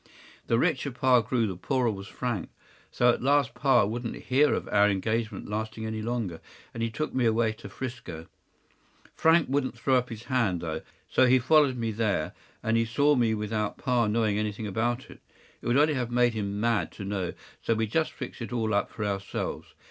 The 0.47 0.57
richer 0.57 0.89
pa 0.89 1.21
grew, 1.21 1.45
the 1.45 1.55
poorer 1.55 1.91
was 1.91 2.07
Frank; 2.07 2.49
so 2.89 3.11
at 3.11 3.21
last 3.21 3.53
pa 3.53 3.85
wouldn’t 3.85 4.15
hear 4.23 4.51
of 4.51 4.67
our 4.69 4.89
engagement 4.89 5.47
lasting 5.47 5.85
any 5.85 6.01
longer, 6.01 6.41
and 6.73 6.81
he 6.81 6.89
took 6.89 7.13
me 7.13 7.27
away 7.27 7.53
to 7.53 7.69
’Frisco. 7.69 8.25
Frank 9.13 9.45
wouldn’t 9.47 9.77
throw 9.77 9.93
up 9.97 10.09
his 10.09 10.23
hand, 10.23 10.61
though; 10.61 10.81
so 11.07 11.27
he 11.27 11.37
followed 11.37 11.77
me 11.77 11.91
there, 11.91 12.33
and 12.63 12.77
he 12.77 12.85
saw 12.85 13.13
me 13.13 13.35
without 13.35 13.77
pa 13.77 14.07
knowing 14.07 14.39
anything 14.39 14.65
about 14.65 15.11
it. 15.11 15.19
It 15.61 15.67
would 15.67 15.77
only 15.77 15.93
have 15.93 16.09
made 16.09 16.33
him 16.33 16.59
mad 16.59 16.91
to 16.93 17.05
know, 17.05 17.35
so 17.61 17.75
we 17.75 17.85
just 17.85 18.11
fixed 18.11 18.41
it 18.41 18.51
all 18.51 18.73
up 18.73 18.89
for 18.89 19.05
ourselves. 19.05 19.75